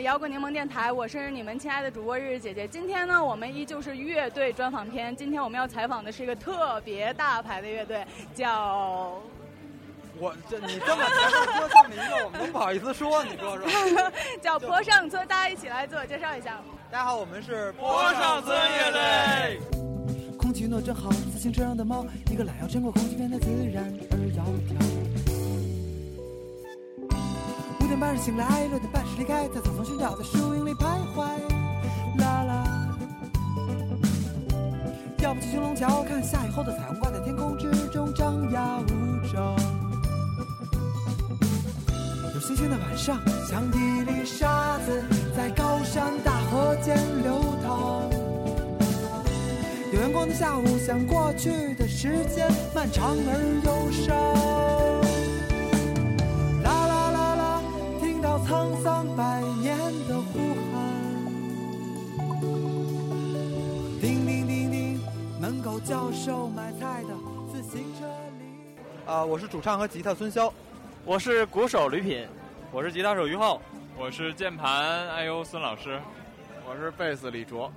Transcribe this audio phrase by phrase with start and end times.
[0.00, 2.66] 摇滚柠檬电台，我是你们亲爱的主播日日姐姐。
[2.66, 5.14] 今天呢，我们依旧是乐队专访篇。
[5.14, 8.04] 今天我们要采访的是一个特别大牌的乐队，
[8.34, 9.20] 叫
[10.18, 14.12] 我这你这么说这么一个，我们都不好意思说，你说说。
[14.42, 16.60] 叫坡上村，大家一起来自我介绍一下。
[16.90, 19.60] 大家好，我们是坡上村乐队。
[20.38, 24.93] 空气诺真好，自行车上的猫，一个懒腰穿过空气变得自然而窈窕。
[27.94, 31.22] 点半醒来，六点半时离开，在草丛寻找，在树荫里徘徊。
[32.18, 32.64] 啦啦，
[35.18, 38.84] 要不去青龙桥看下雨后的彩虹挂在天空之中，张牙舞
[39.32, 39.54] 爪。
[42.34, 45.04] 有星星的晚上，像一粒沙子
[45.36, 48.10] 在高山大河间流淌。
[49.92, 54.73] 有阳光的下午，像过去的时间漫长而忧伤。
[58.46, 59.74] 沧桑百年
[60.06, 60.38] 的呼
[60.70, 60.82] 喊，
[64.02, 65.00] 叮叮叮叮，
[65.40, 67.14] 门口教授买菜的
[67.50, 68.06] 自行车
[68.38, 68.76] 里。
[69.06, 70.52] 啊，我是主唱和吉他孙潇，
[71.06, 72.28] 我是鼓手吕品，
[72.70, 73.62] 我是吉他手于浩，
[73.96, 75.98] 我是键盘哎呦孙老师，
[76.68, 77.72] 我是贝斯李卓。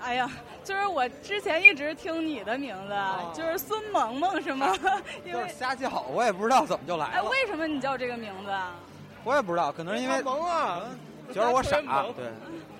[0.00, 0.28] 哎呀，
[0.64, 2.94] 就是我之前一直听你的名字，
[3.32, 4.76] 就是孙萌萌是吗？
[5.24, 7.12] 就是瞎叫，我也不知道怎么就来了。
[7.12, 8.50] 哎，为什么你叫这个名字？
[9.24, 10.80] 我也不知道，可能是因为萌啊，
[11.32, 11.76] 觉得我傻。
[12.16, 12.26] 对，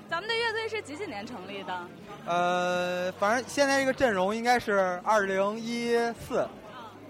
[0.09, 1.79] 咱们的乐队是几几年成立的？
[2.27, 6.47] 呃，反正现在这个阵容应该是二零一四，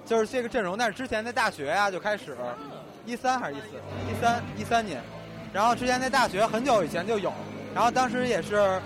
[0.04, 0.76] 就是这个阵容。
[0.76, 2.36] 但是之前在大学呀就开始，
[3.04, 3.66] 一三还是一四？
[4.10, 5.02] 一三一三年。
[5.52, 7.32] 然后之前在大学很久以前就有，
[7.74, 8.80] 然后当时也是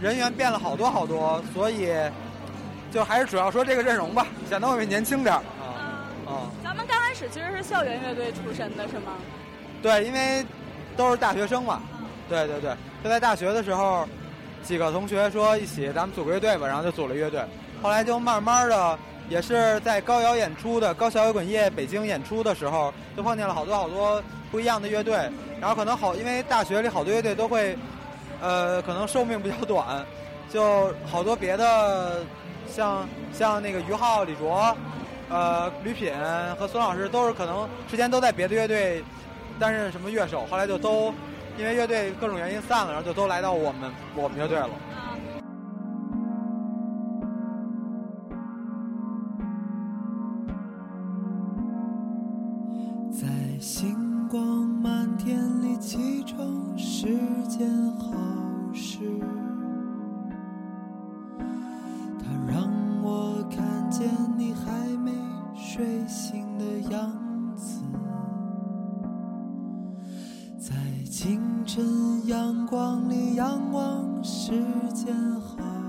[0.00, 1.92] 人员变了好多好多，所以
[2.90, 5.66] 就还是主要说这个阵容吧，显得我们年轻点儿啊。
[6.26, 9.12] 啊，咱们刚开始其实是校园乐队出身的，是吗？
[9.86, 10.44] 对，因为
[10.96, 11.80] 都是大学生嘛，
[12.28, 12.74] 对对对，
[13.04, 14.04] 就在大学的时候，
[14.64, 17.40] 几个同学说一起咱们组个乐队吧，然后就组了乐队。
[17.80, 18.98] 后来就慢慢的，
[19.28, 24.20] 也是在高摇演出的高校摇滚夜北京演出的时候，就碰见了好多好多
[24.50, 25.30] 不一样的乐队。
[25.60, 27.78] 然后可能好，因为大学里好多乐队都会，
[28.40, 30.04] 呃，可能寿命比较短，
[30.52, 32.24] 就好多别的，
[32.68, 34.76] 像像那个于浩、李卓，
[35.28, 36.12] 呃，吕品
[36.58, 39.04] 和孙老师都是可能之前都在别的乐队。
[39.58, 40.44] 担任什么乐手？
[40.46, 41.12] 后来就都
[41.58, 44.70] 因为乐队各种原因散了，然后就都来到我们我们乐队了。
[53.10, 53.26] 在
[53.58, 57.06] 星光满天里启程是
[57.48, 57.66] 件
[57.98, 58.12] 好
[58.74, 58.98] 事，
[62.18, 62.70] 它让
[63.02, 64.06] 我看见
[64.36, 65.10] 你还没
[65.56, 66.45] 睡醒
[73.36, 74.50] 阳光时
[74.94, 75.85] 间好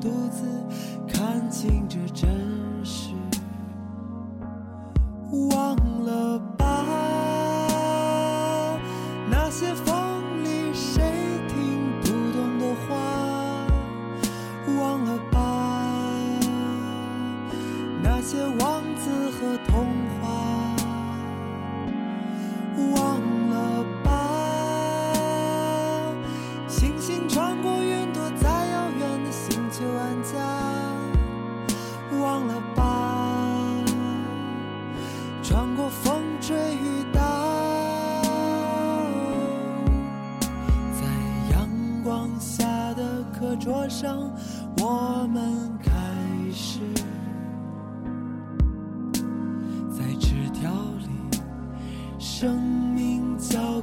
[0.00, 0.46] 独自
[1.12, 2.47] 看清这真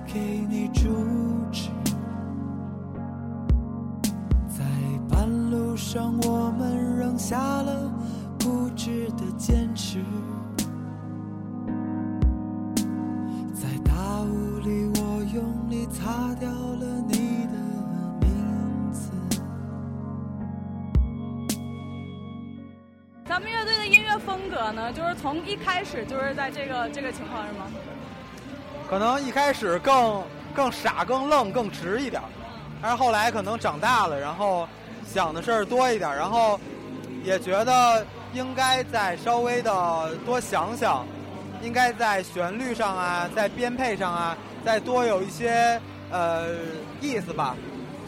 [0.07, 0.19] 给
[0.50, 0.90] 你主
[1.52, 1.69] 旨
[4.48, 4.63] 在
[5.10, 7.92] 半路上我们扔下了
[8.40, 10.00] 固执的坚持。
[13.54, 17.57] 在大雾里我用力擦掉了你的
[18.22, 19.12] 名字。
[23.25, 27.66] 咱们乐队的音乐风格呢就是从一开始就是在这个这个情况是吗？
[28.95, 30.24] 可能一开始更
[30.56, 32.21] 更傻、更愣、更直一点，
[32.81, 34.65] 但是后来可能长大了，然后
[35.06, 36.57] 想的事儿多一点，然后
[37.21, 41.06] 也觉得应该再稍微的多想想，
[41.62, 45.77] 应该在旋律上啊，在编配上啊，再多有一些
[46.09, 46.45] 呃
[47.01, 47.53] 意思吧，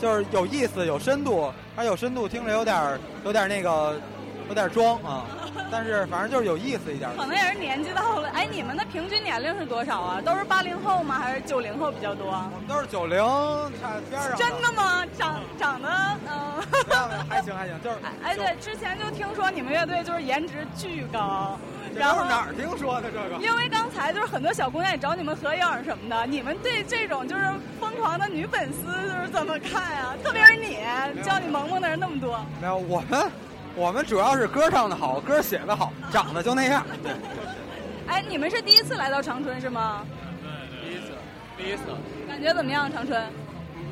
[0.02, 4.00] 就是有意思、有深度，而有深度听着有点有点那个
[4.48, 5.26] 有点装啊。
[5.72, 7.10] 但是反正就是有意思一点。
[7.18, 8.30] 可能也是年纪到了。
[8.30, 10.22] 哎，你们的平均年龄是多少啊？
[10.22, 11.20] 都是八零后吗？
[11.20, 12.28] 还是九零后比较多？
[12.28, 13.18] 我们都是九零，
[13.82, 14.36] 差边上。
[14.36, 15.06] 真的吗？
[15.18, 15.90] 长长得
[16.28, 16.64] 嗯。
[17.30, 17.98] 还行还行， 就是。
[18.24, 21.58] 哎对，之前就听说你们乐队就是颜值巨高。
[21.96, 23.44] 然后哪儿听说的这个？
[23.44, 27.44] 因为刚才就是很多小姑娘也找你们合影什么的，你们对这种就是
[27.80, 30.14] 疯狂的女粉丝就是怎么看啊？
[30.24, 30.78] 特别是你，
[31.24, 32.40] 叫你萌萌的人那么多。
[32.62, 33.32] 没有我们。
[33.78, 36.84] 我们主要是歌唱的好，歌写的好，长得就那样。
[37.04, 37.12] 对。
[38.08, 40.04] 哎，你们是第一次来到长春是吗？
[40.42, 41.14] 对，第一次，
[41.56, 41.84] 第一次。
[42.28, 43.22] 感觉怎么样，长春？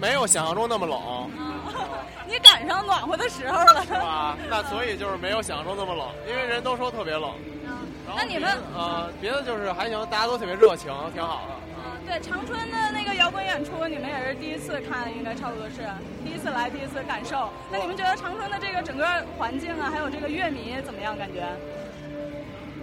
[0.01, 1.29] 没有想象中那么冷。
[2.27, 3.85] 你赶上暖和的时候了。
[3.85, 4.35] 是吧？
[4.49, 7.31] 那所以就是没有想象中那么冷，因为人都说特别冷。
[8.17, 8.57] 那你们？
[8.75, 11.53] 呃，别的就是还行，大家都特别热情，挺好的。
[12.05, 15.81] 对长春的那个摇滚演出，你们也是第一次看，应该差不多是
[16.23, 17.49] 第一次来，第一次感受。
[17.71, 19.05] 那你们觉得长春的这个整个
[19.37, 21.17] 环境啊，还有这个乐迷怎么样？
[21.17, 21.43] 感觉？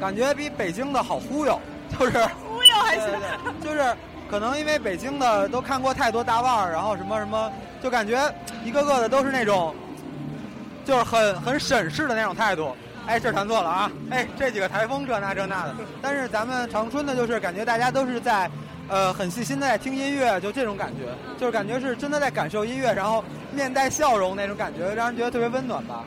[0.00, 1.60] 感觉比北京的好忽悠，
[1.96, 3.08] 就是忽悠还行。
[3.62, 3.94] 就是
[4.28, 8.20] 可能因为北京的都看过太多大腕儿，然后什么什么，就感觉
[8.64, 9.72] 一个个的都是那种，
[10.84, 12.76] 就是很很审视的那种态度。
[13.06, 13.92] 哎，这弹错了啊！
[14.10, 15.74] 哎，这几个台风这那这那的。
[16.00, 18.50] 但是咱们长春的，就是感觉大家都是在。
[18.88, 21.06] 呃，很细心的在听音乐，就这种感觉，
[21.38, 26.04] 就是感觉是真的在感受音乐，然后面带笑容那种感觉，让人觉得特别温暖吧。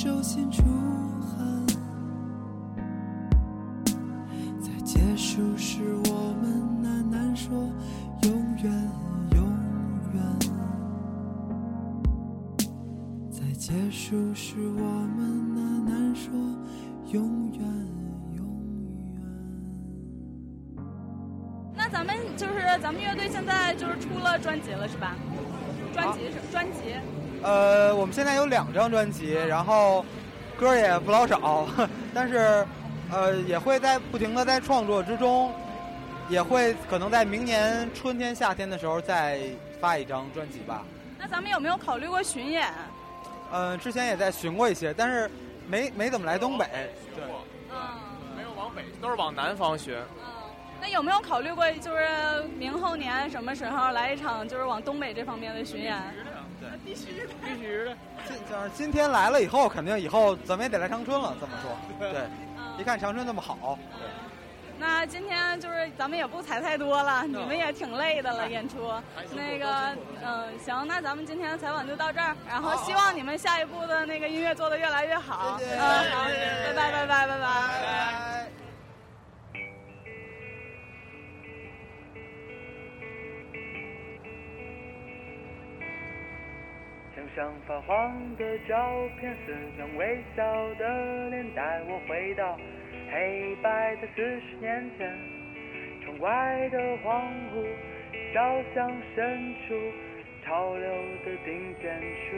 [0.00, 0.62] 手心出
[1.20, 1.66] 汗
[4.60, 7.52] 在结束时我们喃喃说
[8.22, 8.72] 永远
[9.34, 9.42] 永
[10.14, 10.22] 远
[13.28, 14.84] 在结束时我
[15.16, 15.18] 们
[15.56, 15.58] 喃
[15.90, 16.30] 喃说
[17.10, 17.60] 永远
[21.74, 25.16] 那咱们就是咱们乐队现在就是出了专辑了是吧？
[25.92, 26.94] 专辑是专辑。
[28.36, 30.04] 有两张专辑，然后
[30.56, 31.66] 歌也不老少，
[32.14, 32.66] 但是
[33.10, 35.52] 呃也会在不停的在创作之中，
[36.28, 39.40] 也会可能在明年春天夏天的时候再
[39.80, 40.84] 发一张专辑吧。
[41.18, 42.72] 那咱们有没有考虑过巡演？
[43.52, 45.30] 嗯，之前也在巡过一些，但是
[45.66, 46.66] 没没怎么来东北。
[47.16, 47.24] 对，
[47.70, 47.76] 嗯，
[48.36, 49.94] 没有往北，都是往南方巡。
[49.94, 50.26] 嗯，
[50.80, 52.06] 那有没有考虑过，就是
[52.58, 55.96] 明后年什么时候来一场，就是往东北这方面的巡演？
[56.84, 57.96] 必须的，必须的。
[58.26, 61.34] 今就是今天来了以后，肯定以后咱们也得来长春了。
[61.40, 62.22] 这么说，对，
[62.78, 63.78] 一看长春那么好。
[64.80, 68.92] 那今天就是咱们也不踩太多了，你们也挺累的了，演出。
[69.34, 69.66] 那个，
[70.24, 75.58] 嗯，行，那咱们今天的采访就到这儿，然后希望你们下一步的那个音乐做的越来越好。
[75.60, 78.37] 嗯，好，拜拜拜拜拜拜。
[87.34, 88.74] 上发黄的照
[89.20, 90.42] 片，四张微笑
[90.78, 92.56] 的脸，带我回到
[93.12, 95.08] 黑白的四十年前。
[96.04, 97.22] 窗外的荒
[97.54, 97.64] 芜，
[98.32, 98.40] 小
[98.74, 99.74] 巷深处，
[100.44, 100.88] 潮流
[101.24, 102.36] 的顶尖处。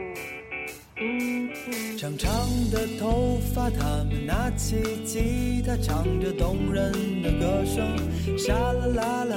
[1.97, 2.29] 长长
[2.71, 6.93] 的头发，他们拿起吉他，唱着动人
[7.23, 7.97] 的歌声，
[8.37, 9.37] 沙啦啦啦，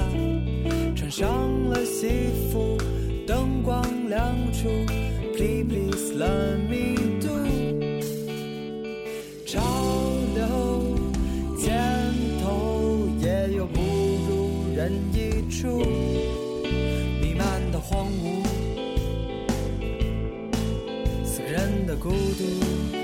[0.96, 1.26] 穿上
[1.68, 2.76] 了西服，
[3.26, 4.20] 灯光亮
[4.52, 4.68] 处
[5.44, 7.28] ，Please let me do。
[9.44, 9.60] 潮
[10.34, 10.96] 流
[11.58, 11.70] 肩
[12.42, 13.80] 头也有不
[14.26, 15.84] 如人一处，
[17.20, 18.42] 弥漫的荒芜。
[21.24, 23.03] 死人的孤独。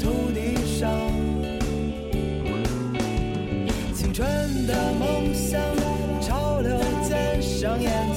[0.00, 0.90] 土地上。
[3.94, 4.26] 青春
[4.66, 5.60] 的梦想，
[6.20, 6.70] 潮流
[7.06, 8.09] 间上，演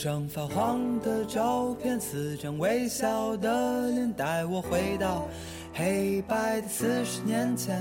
[0.00, 5.28] 上发黄的照片，四张微笑的脸，带我回到
[5.74, 7.78] 黑白的四十年前。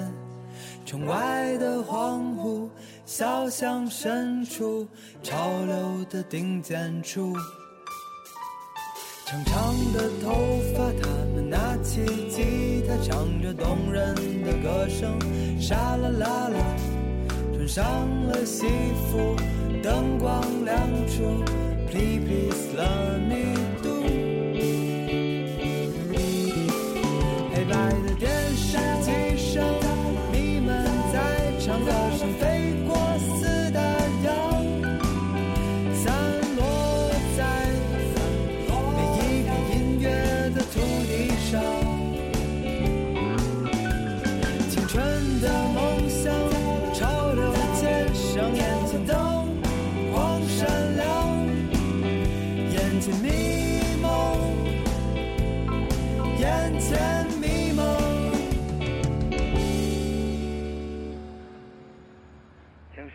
[0.86, 2.68] 窗外的荒芜，
[3.06, 4.86] 小巷深处，
[5.24, 7.34] 潮流的顶尖处。
[9.26, 15.18] 长长的头发，他们拿起吉他，唱着动人的歌声，
[15.58, 16.60] 沙啦啦啦，
[17.54, 17.86] 穿上
[18.28, 18.68] 了西
[19.10, 19.38] 服，
[19.82, 21.46] 灯光亮处
[21.92, 23.69] please learn me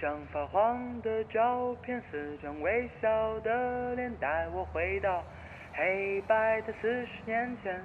[0.04, 5.24] 一张发黄的照片，四张微笑的脸，带我回到
[5.72, 7.82] 黑白的四十年前。